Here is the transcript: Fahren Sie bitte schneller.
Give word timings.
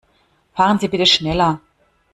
Fahren 0.55 0.79
Sie 0.79 0.87
bitte 0.87 1.05
schneller. 1.05 1.59